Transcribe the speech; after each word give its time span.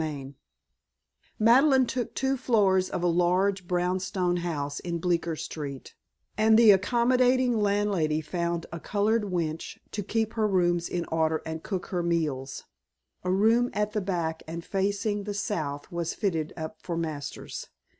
XLI 0.01 0.33
Madeline 1.37 1.85
took 1.85 2.15
two 2.15 2.35
floors 2.35 2.89
of 2.89 3.03
a 3.03 3.07
large 3.07 3.67
brown 3.67 3.99
stone 3.99 4.37
house 4.37 4.79
in 4.79 4.97
Bleecker 4.97 5.35
Street, 5.35 5.93
and 6.35 6.57
the 6.57 6.71
accommodating 6.71 7.59
landlady 7.59 8.19
found 8.19 8.65
a 8.71 8.79
colored 8.79 9.25
wench 9.25 9.77
to 9.91 10.01
keep 10.01 10.33
her 10.33 10.47
rooms 10.47 10.89
in 10.89 11.05
order 11.11 11.43
and 11.45 11.61
cook 11.61 11.85
her 11.93 12.01
meals. 12.01 12.63
A 13.23 13.29
room 13.29 13.69
at 13.73 13.91
the 13.91 14.01
back 14.01 14.41
and 14.47 14.65
facing 14.65 15.25
the 15.25 15.35
south 15.35 15.91
was 15.91 16.15
fitted 16.15 16.51
up 16.57 16.81
for 16.81 16.97
Masters. 16.97 17.67